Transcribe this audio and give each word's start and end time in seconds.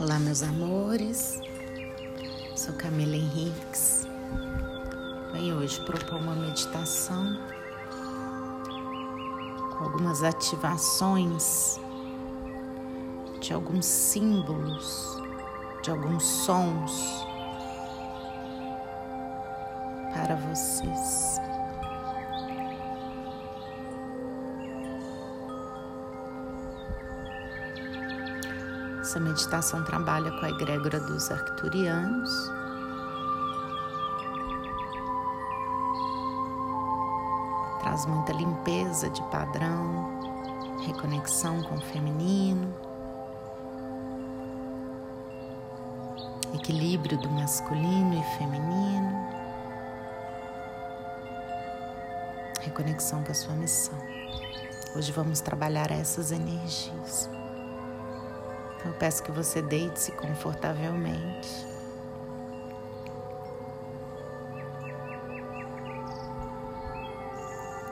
Olá, 0.00 0.18
meus 0.18 0.42
amores. 0.42 1.42
Sou 2.56 2.72
Camila 2.76 3.14
Henriques. 3.14 4.08
Venho 5.30 5.56
hoje 5.56 5.78
propor 5.84 6.18
uma 6.18 6.34
meditação 6.34 7.36
com 9.76 9.84
algumas 9.84 10.22
ativações 10.22 11.78
de 13.42 13.52
alguns 13.52 13.84
símbolos, 13.84 15.18
de 15.82 15.90
alguns 15.90 16.24
sons 16.24 17.26
para 20.14 20.34
vocês. 20.36 21.39
Essa 29.10 29.18
meditação 29.18 29.82
trabalha 29.82 30.30
com 30.30 30.46
a 30.46 30.50
egrégora 30.50 31.00
dos 31.00 31.32
arcturianos. 31.32 32.30
Traz 37.80 38.06
muita 38.06 38.32
limpeza 38.32 39.10
de 39.10 39.20
padrão, 39.24 40.20
reconexão 40.86 41.60
com 41.64 41.74
o 41.74 41.80
feminino, 41.80 42.72
equilíbrio 46.54 47.18
do 47.18 47.28
masculino 47.30 48.14
e 48.14 48.38
feminino, 48.38 49.28
reconexão 52.60 53.24
com 53.24 53.32
a 53.32 53.34
sua 53.34 53.54
missão. 53.56 53.98
Hoje 54.94 55.10
vamos 55.10 55.40
trabalhar 55.40 55.90
essas 55.90 56.30
energias. 56.30 57.28
Então, 58.80 58.92
eu 58.92 58.98
peço 58.98 59.22
que 59.22 59.30
você 59.30 59.60
deite-se 59.60 60.10
confortavelmente. 60.12 61.66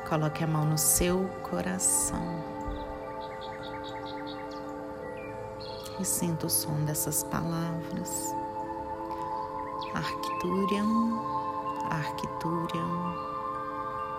Coloque 0.09 0.43
a 0.43 0.47
mão 0.47 0.65
no 0.65 0.79
seu 0.79 1.29
coração. 1.43 2.43
E 6.01 6.05
sinta 6.07 6.47
o 6.47 6.51
som 6.51 6.83
dessas 6.87 7.23
palavras. 7.23 8.35
Arcturian, 9.93 10.89
Arcturian, 11.91 13.15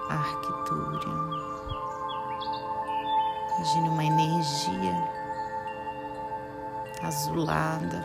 Arcturian. 0.07 1.29
Imagine 3.57 3.89
uma 3.89 4.03
energia 4.03 5.18
azulada, 7.03 8.01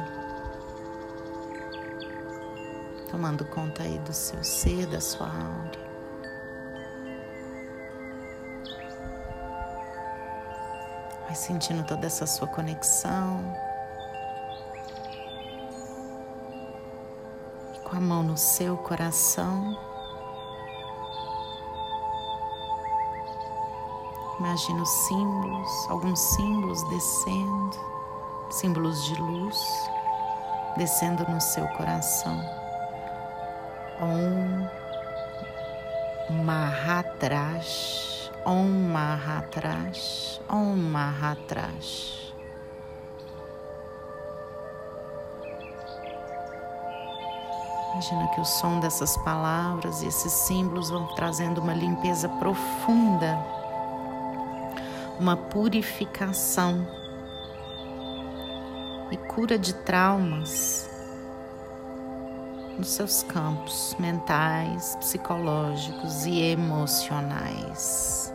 tomando 3.10 3.44
conta 3.46 3.82
aí 3.82 3.98
do 4.00 4.12
seu 4.12 4.42
ser, 4.42 4.86
da 4.86 5.00
sua 5.00 5.26
áurea. 5.26 5.84
Vai 11.24 11.34
sentindo 11.34 11.84
toda 11.84 12.06
essa 12.06 12.26
sua 12.26 12.46
conexão. 12.46 13.40
E 17.74 17.78
com 17.80 17.96
a 17.96 18.00
mão 18.00 18.22
no 18.22 18.36
seu 18.36 18.76
coração. 18.76 19.76
Imagina 24.38 24.82
os 24.82 24.90
símbolos, 24.90 25.90
alguns 25.90 26.20
símbolos 26.20 26.82
descendo 26.90 27.93
símbolos 28.60 29.04
de 29.04 29.14
luz 29.20 29.58
descendo 30.76 31.24
no 31.30 31.40
seu 31.40 31.66
coração. 31.68 32.40
Om 34.00 34.68
Mahatrash, 36.44 38.30
Om 38.44 38.68
Mahatrash, 38.92 40.40
Om 40.48 40.76
Mahatrash. 40.76 42.34
Imagina 47.92 48.26
que 48.28 48.40
o 48.40 48.44
som 48.44 48.80
dessas 48.80 49.16
palavras 49.18 50.02
e 50.02 50.08
esses 50.08 50.32
símbolos 50.32 50.90
vão 50.90 51.06
trazendo 51.14 51.60
uma 51.60 51.72
limpeza 51.72 52.28
profunda, 52.28 53.38
uma 55.20 55.36
purificação 55.36 57.03
cura 59.34 59.58
de 59.58 59.74
traumas 59.74 60.88
nos 62.78 62.88
seus 62.88 63.24
campos 63.24 63.96
mentais, 63.98 64.96
psicológicos 65.00 66.24
e 66.24 66.40
emocionais. 66.40 68.32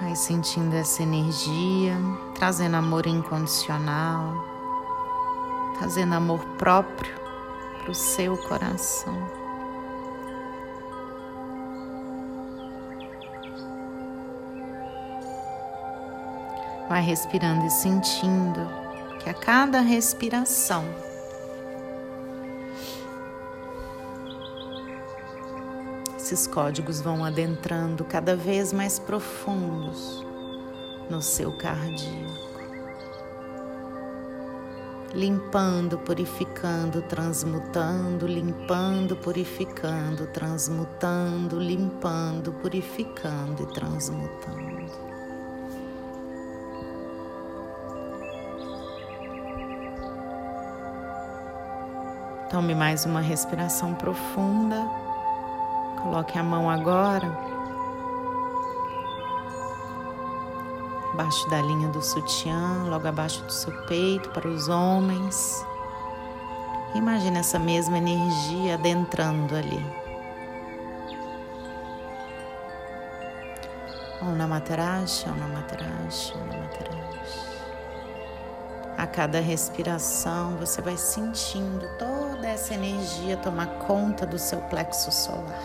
Vai 0.00 0.16
sentindo 0.16 0.74
essa 0.74 1.02
energia, 1.02 1.96
trazendo 2.34 2.76
amor 2.76 3.06
incondicional, 3.06 4.34
trazendo 5.78 6.14
amor 6.14 6.44
próprio 6.56 7.14
para 7.80 7.90
o 7.90 7.94
seu 7.94 8.36
coração. 8.36 9.43
Vai 16.88 17.02
respirando 17.02 17.66
e 17.66 17.70
sentindo 17.70 18.68
que 19.22 19.30
a 19.30 19.34
cada 19.34 19.80
respiração 19.80 20.84
esses 26.24 26.46
códigos 26.46 27.02
vão 27.02 27.22
adentrando 27.22 28.02
cada 28.04 28.34
vez 28.34 28.72
mais 28.72 28.98
profundos 28.98 30.24
no 31.10 31.20
seu 31.20 31.56
cardíaco. 31.58 32.44
Limpando, 35.12 35.98
purificando, 35.98 37.02
transmutando, 37.02 38.26
limpando, 38.26 39.16
purificando, 39.16 40.26
transmutando, 40.28 41.60
limpando, 41.60 42.52
purificando 42.54 43.62
e 43.62 43.66
transmutando. 43.74 45.13
Tome 52.54 52.72
mais 52.72 53.04
uma 53.04 53.20
respiração 53.20 53.94
profunda. 53.94 54.88
Coloque 56.00 56.38
a 56.38 56.42
mão 56.44 56.70
agora 56.70 57.26
abaixo 61.12 61.50
da 61.50 61.60
linha 61.60 61.88
do 61.88 62.00
sutiã, 62.00 62.84
logo 62.86 63.08
abaixo 63.08 63.42
do 63.42 63.50
seu 63.50 63.72
peito 63.86 64.30
para 64.30 64.46
os 64.46 64.68
homens. 64.68 65.66
Imagine 66.94 67.40
essa 67.40 67.58
mesma 67.58 67.98
energia 67.98 68.74
adentrando 68.74 69.56
ali. 69.56 69.84
Om 74.22 74.36
Namatarashi, 74.36 75.28
Om 75.28 75.34
Namatarashi, 75.34 76.34
Om 76.34 76.46
Namatarashi. 76.46 77.63
A 79.04 79.06
cada 79.06 79.38
respiração, 79.38 80.56
você 80.56 80.80
vai 80.80 80.96
sentindo 80.96 81.86
toda 81.98 82.48
essa 82.48 82.72
energia 82.72 83.36
tomar 83.36 83.66
conta 83.80 84.24
do 84.24 84.38
seu 84.38 84.58
plexo 84.62 85.12
solar. 85.12 85.60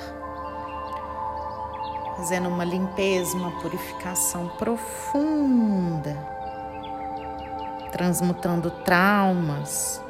Fazendo 2.17 2.49
uma 2.49 2.65
limpeza, 2.65 3.37
uma 3.37 3.57
purificação 3.61 4.49
profunda, 4.57 6.17
transmutando 7.93 8.69
traumas, 8.83 10.01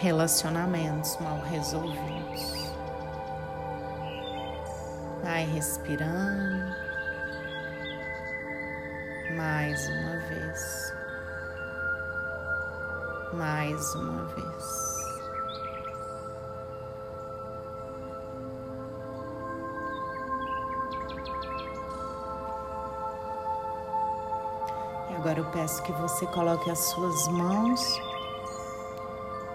relacionamentos 0.00 1.16
mal 1.18 1.38
resolvidos. 1.42 2.72
Vai 5.22 5.44
respirando 5.44 6.74
mais 9.36 9.88
uma 9.88 10.16
vez 10.28 11.03
mais 13.34 13.94
uma 13.94 14.24
vez. 14.26 14.94
E 25.10 25.14
agora 25.16 25.38
eu 25.38 25.44
peço 25.46 25.82
que 25.82 25.92
você 25.92 26.26
coloque 26.28 26.70
as 26.70 26.78
suas 26.78 27.28
mãos 27.28 28.00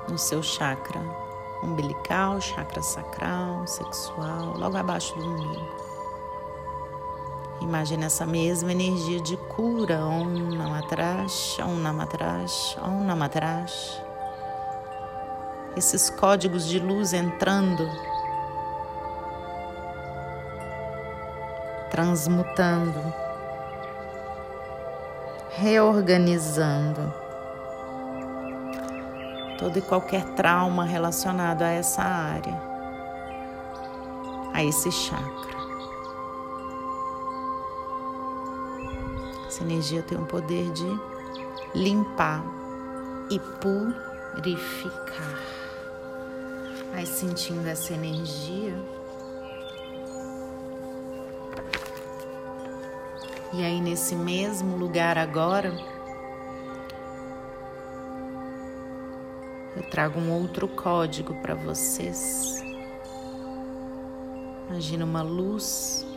no 0.07 0.17
seu 0.17 0.41
chakra 0.41 1.01
umbilical, 1.63 2.39
chakra 2.39 2.81
sacral, 2.81 3.65
sexual, 3.67 4.57
logo 4.57 4.77
abaixo 4.77 5.15
do 5.15 5.25
umbigo. 5.25 5.88
Imagina 7.61 8.05
essa 8.05 8.25
mesma 8.25 8.71
energia 8.71 9.19
de 9.21 9.35
cura. 9.35 10.05
Om 10.05 10.55
Namatrash, 10.55 11.59
Om 11.59 11.75
Namatrash, 11.75 12.77
Om 12.81 13.03
Namatrash. 13.03 14.01
Esses 15.75 16.09
códigos 16.09 16.67
de 16.67 16.79
luz 16.79 17.13
entrando, 17.13 17.87
transmutando, 21.91 23.13
reorganizando 25.57 27.13
todo 29.59 29.77
e 29.77 29.81
qualquer 29.81 30.23
trauma 30.35 30.85
relacionado 30.85 31.63
a 31.63 31.69
essa 31.69 32.01
área, 32.01 32.59
a 34.53 34.63
esse 34.63 34.89
chakra. 34.91 35.68
Essa 39.59 39.65
energia 39.65 40.01
tem 40.01 40.17
o 40.17 40.25
poder 40.25 40.71
de 40.71 40.87
limpar 41.75 42.41
e 43.29 43.37
purificar. 43.59 45.37
Vai 46.93 47.05
sentindo 47.05 47.67
essa 47.67 47.93
energia. 47.93 48.73
E 53.51 53.61
aí, 53.61 53.81
nesse 53.81 54.15
mesmo 54.15 54.77
lugar 54.77 55.17
agora, 55.17 55.73
eu 59.75 59.83
trago 59.89 60.21
um 60.21 60.31
outro 60.31 60.69
código 60.69 61.33
para 61.41 61.53
vocês. 61.53 62.63
Imagina 64.69 65.03
uma 65.03 65.21
luz 65.21 66.07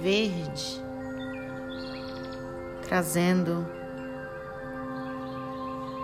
verde 0.00 0.91
trazendo 2.82 3.66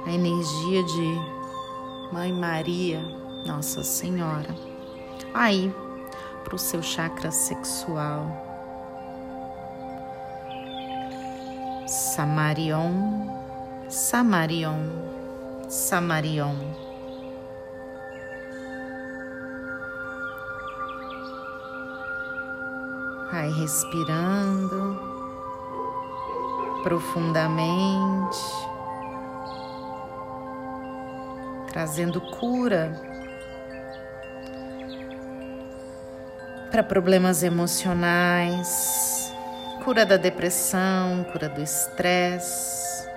a 0.06 0.10
energia 0.10 0.82
de 0.84 2.12
Mãe 2.12 2.32
Maria, 2.32 3.00
Nossa 3.46 3.82
Senhora, 3.84 4.54
aí 5.34 5.72
para 6.44 6.54
o 6.54 6.58
seu 6.58 6.82
chakra 6.82 7.30
sexual. 7.30 8.26
Samarion, 11.86 13.28
Samarion, 13.88 14.78
Samarion. 15.68 16.56
Vai 23.30 23.50
respirando 23.50 25.17
profundamente, 26.82 28.38
trazendo 31.72 32.20
cura 32.20 33.00
para 36.70 36.82
problemas 36.82 37.42
emocionais, 37.42 39.32
cura 39.84 40.06
da 40.06 40.16
depressão, 40.16 41.24
cura 41.32 41.48
do 41.48 41.60
estresse, 41.60 43.08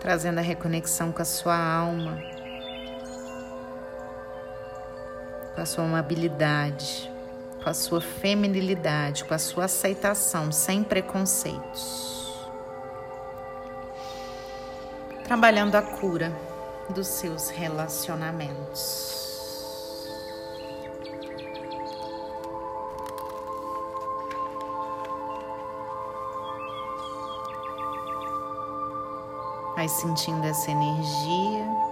trazendo 0.00 0.38
a 0.38 0.42
reconexão 0.42 1.12
com 1.12 1.22
a 1.22 1.24
sua 1.24 1.56
alma, 1.56 2.18
com 5.54 5.60
a 5.60 5.66
sua 5.66 5.84
amabilidade 5.84 7.10
com 7.62 7.68
a 7.68 7.74
sua 7.74 8.00
feminilidade, 8.00 9.24
com 9.24 9.34
a 9.34 9.38
sua 9.38 9.64
aceitação, 9.64 10.50
sem 10.50 10.82
preconceitos. 10.82 12.34
Trabalhando 15.24 15.76
a 15.76 15.82
cura 15.82 16.32
dos 16.88 17.06
seus 17.06 17.50
relacionamentos. 17.50 19.18
Vai 29.76 29.88
sentindo 29.88 30.44
essa 30.46 30.70
energia. 30.70 31.89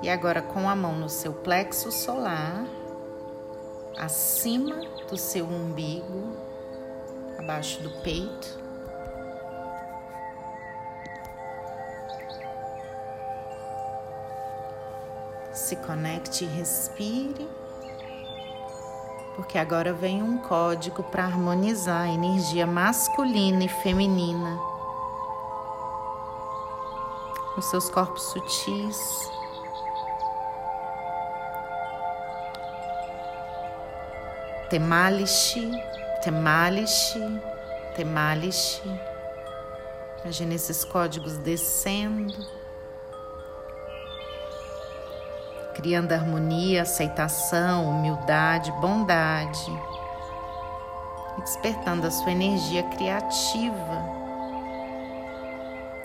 E 0.00 0.08
agora, 0.08 0.40
com 0.40 0.68
a 0.68 0.76
mão 0.76 0.94
no 0.94 1.08
seu 1.08 1.32
plexo 1.32 1.90
solar, 1.90 2.64
acima 3.98 4.76
do 5.08 5.16
seu 5.16 5.44
umbigo, 5.44 6.36
abaixo 7.36 7.82
do 7.82 7.90
peito, 8.02 8.58
se 15.52 15.74
conecte 15.76 16.44
e 16.44 16.46
respire, 16.46 17.48
porque 19.34 19.58
agora 19.58 19.92
vem 19.92 20.22
um 20.22 20.38
código 20.38 21.02
para 21.02 21.24
harmonizar 21.24 22.02
a 22.02 22.08
energia 22.08 22.66
masculina 22.66 23.64
e 23.64 23.68
feminina 23.68 24.58
nos 27.56 27.66
seus 27.66 27.90
corpos 27.90 28.22
sutis 28.22 29.37
Temalishi, 34.70 35.70
Temalishi, 36.22 37.40
Temalishi. 37.96 39.00
Imagina 40.22 40.54
esses 40.54 40.84
códigos 40.84 41.38
descendo, 41.38 42.34
criando 45.74 46.12
harmonia, 46.12 46.82
aceitação, 46.82 47.88
humildade, 47.88 48.70
bondade, 48.72 49.72
despertando 51.38 52.06
a 52.06 52.10
sua 52.10 52.32
energia 52.32 52.82
criativa. 52.90 54.04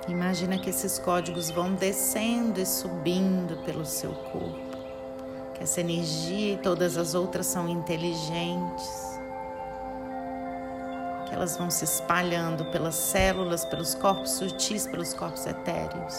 Imagina 0.07 0.57
que 0.57 0.69
esses 0.69 0.97
códigos 0.99 1.49
vão 1.49 1.73
descendo 1.73 2.61
e 2.61 2.65
subindo 2.65 3.57
pelo 3.65 3.85
seu 3.85 4.13
corpo 4.13 4.72
essa 5.63 5.79
energia 5.79 6.55
e 6.55 6.57
todas 6.57 6.97
as 6.97 7.15
outras 7.15 7.45
são 7.47 7.69
inteligentes, 7.69 9.19
que 11.25 11.33
elas 11.33 11.55
vão 11.57 11.69
se 11.69 11.85
espalhando 11.85 12.65
pelas 12.65 12.95
células, 12.95 13.63
pelos 13.63 13.95
corpos 13.95 14.31
sutis, 14.31 14.85
pelos 14.85 15.13
corpos 15.13 15.45
etéreos, 15.45 16.15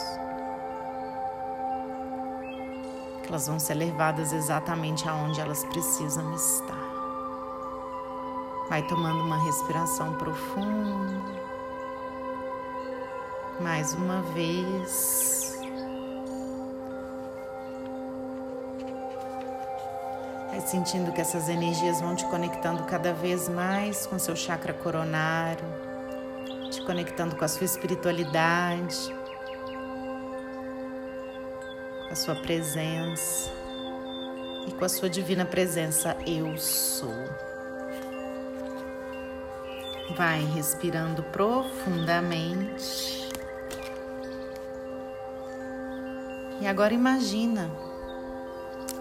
que 3.22 3.28
elas 3.28 3.46
vão 3.46 3.58
ser 3.58 3.74
levadas 3.74 4.32
exatamente 4.32 5.06
aonde 5.06 5.38
elas 5.40 5.62
precisam 5.64 6.34
estar. 6.34 6.94
Vai 8.70 8.82
tomando 8.86 9.20
uma 9.24 9.44
respiração 9.44 10.14
profunda. 10.14 11.44
Mais 13.60 13.92
uma 13.92 14.22
vez. 14.22 15.43
Sentindo 20.61 21.12
que 21.12 21.20
essas 21.20 21.49
energias 21.49 22.00
vão 22.00 22.14
te 22.14 22.25
conectando 22.26 22.84
cada 22.84 23.12
vez 23.12 23.49
mais 23.49 24.06
com 24.06 24.18
seu 24.18 24.37
chakra 24.37 24.73
coronário, 24.73 25.64
te 26.70 26.82
conectando 26.82 27.37
com 27.37 27.44
a 27.44 27.49
sua 27.49 27.64
espiritualidade, 27.64 28.96
com 32.06 32.12
a 32.12 32.16
sua 32.16 32.37
presença 32.37 33.50
e 34.66 34.73
com 34.73 34.84
a 34.84 34.88
sua 34.88 35.08
divina 35.08 35.44
presença 35.44 36.16
eu 36.26 36.56
sou. 36.56 37.14
Vai 40.16 40.44
respirando 40.44 41.23
profundamente. 41.25 43.25
E 46.61 46.66
agora 46.66 46.94
imagina 46.94 47.70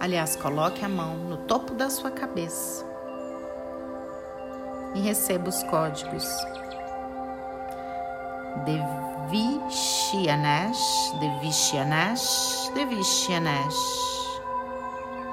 Aliás, 0.04 0.36
coloque 0.36 0.84
a 0.84 0.88
mão 0.88 1.16
no 1.16 1.38
topo 1.38 1.72
da 1.72 1.88
sua 1.88 2.10
cabeça 2.10 2.84
e 4.94 5.00
receba 5.00 5.48
os 5.48 5.62
códigos. 5.62 6.28
Devishianesh, 8.66 11.14
Devishianesh, 11.18 12.70
Devishianesh. 12.74 13.74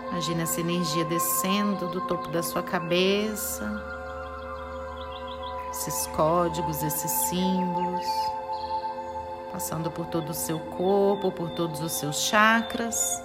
Imagina 0.09 0.43
essa 0.43 0.61
energia 0.61 1.03
descendo 1.03 1.89
do 1.89 1.99
topo 2.07 2.29
da 2.29 2.41
sua 2.41 2.63
cabeça, 2.63 3.69
esses 5.71 6.07
códigos, 6.15 6.81
esses 6.81 7.11
símbolos, 7.27 8.07
passando 9.51 9.91
por 9.91 10.05
todo 10.05 10.29
o 10.29 10.33
seu 10.33 10.61
corpo, 10.61 11.29
por 11.29 11.49
todos 11.49 11.81
os 11.81 11.91
seus 11.91 12.21
chakras 12.21 13.21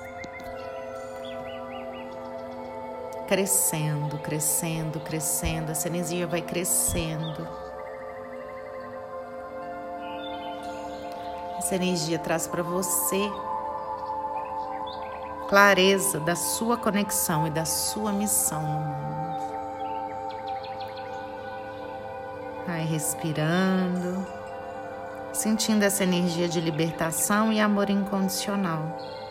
crescendo, 3.26 4.18
crescendo, 4.18 5.00
crescendo. 5.00 5.72
Essa 5.72 5.88
energia 5.88 6.26
vai 6.26 6.40
crescendo. 6.40 7.46
Essa 11.58 11.74
energia 11.74 12.18
traz 12.18 12.46
para 12.46 12.62
você 12.62 13.30
clareza 15.48 16.20
da 16.20 16.36
sua 16.36 16.76
conexão 16.76 17.46
e 17.46 17.50
da 17.50 17.64
sua 17.64 18.12
missão 18.12 18.62
no 18.62 18.78
mundo. 18.78 19.26
Vai 22.66 22.84
respirando, 22.84 24.26
sentindo 25.32 25.84
essa 25.84 26.02
energia 26.02 26.48
de 26.48 26.60
libertação 26.60 27.52
e 27.52 27.60
amor 27.60 27.90
incondicional. 27.90 29.25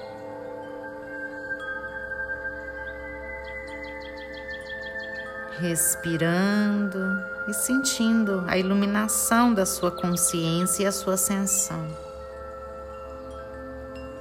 Respirando 5.60 7.00
e 7.48 7.54
sentindo 7.54 8.44
a 8.48 8.58
iluminação 8.58 9.54
da 9.54 9.66
sua 9.66 9.92
consciência 9.92 10.84
e 10.84 10.86
a 10.86 10.92
sua 10.92 11.14
ascensão 11.14 12.06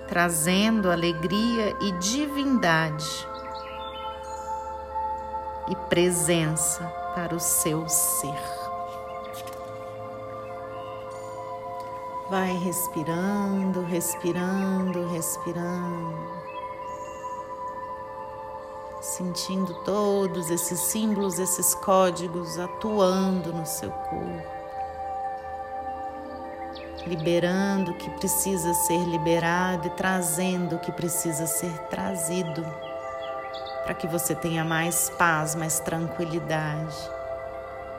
trazendo 0.07 0.91
alegria 0.91 1.75
e 1.81 1.93
divindade 1.99 3.27
e 5.69 5.77
presença 5.89 6.85
para 7.15 7.35
o 7.35 7.41
seu 7.41 7.89
ser. 7.89 8.39
Vai 12.31 12.57
respirando, 12.59 13.83
respirando, 13.83 15.09
respirando, 15.09 16.54
sentindo 19.17 19.73
todos 19.85 20.51
esses 20.51 20.81
símbolos, 20.81 21.39
esses 21.39 21.75
códigos 21.77 22.59
atuando 22.59 23.53
no 23.53 23.65
seu 23.65 23.91
corpo 23.91 24.55
liberando 27.07 27.91
o 27.91 27.95
que 27.95 28.11
precisa 28.11 28.73
ser 28.73 28.99
liberado 29.05 29.87
e 29.87 29.91
trazendo 29.91 30.77
o 30.77 30.79
que 30.79 30.91
precisa 30.91 31.47
ser 31.47 31.71
trazido, 31.89 32.65
para 33.85 33.93
que 33.93 34.07
você 34.07 34.35
tenha 34.35 34.65
mais 34.65 35.11
paz, 35.11 35.55
mais 35.55 35.81
tranquilidade, 35.81 36.97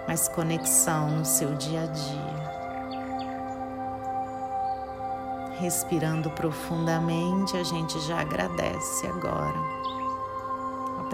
mais 0.08 0.28
conexão 0.28 1.10
no 1.12 1.26
seu 1.26 1.54
dia 1.54 1.84
a 1.84 1.86
dia. 1.86 2.56
Respirando 5.60 6.32
profundamente, 6.32 7.56
a 7.56 7.64
gente 7.64 8.00
já 8.02 8.22
agradece 8.22 9.06
agora 9.08 9.95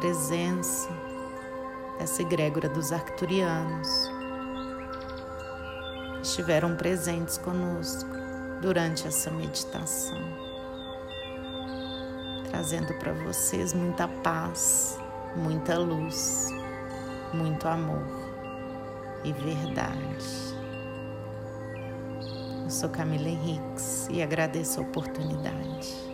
presença 0.02 0.90
dessa 2.00 2.24
egrégora 2.24 2.68
dos 2.68 2.92
arcturianos 2.92 4.10
estiveram 6.24 6.76
presentes 6.76 7.38
conosco 7.38 8.10
durante 8.64 9.08
essa 9.08 9.30
meditação, 9.30 10.18
trazendo 12.50 12.96
para 12.96 13.14
vocês 13.14 13.76
muita 13.76 14.08
paz, 14.08 14.98
muita 15.36 15.78
luz, 15.78 16.50
muito 17.32 17.68
amor 17.68 18.08
e 19.24 19.32
verdade. 19.32 20.56
Eu 22.64 22.70
sou 22.72 22.90
Camila 22.90 23.30
Henriques 23.30 24.08
e 24.10 24.20
agradeço 24.20 24.80
a 24.80 24.84
oportunidade. 24.84 26.11